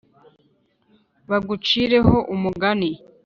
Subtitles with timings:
[1.29, 2.91] bagucire ho umugani,